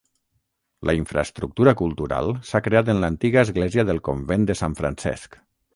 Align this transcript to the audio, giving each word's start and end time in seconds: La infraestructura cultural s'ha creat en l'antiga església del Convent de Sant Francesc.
La 0.89 0.95
infraestructura 0.99 1.73
cultural 1.83 2.33
s'ha 2.53 2.63
creat 2.69 2.91
en 2.95 3.05
l'antiga 3.05 3.45
església 3.49 3.89
del 3.93 4.05
Convent 4.11 4.51
de 4.53 4.63
Sant 4.65 4.81
Francesc. 4.83 5.45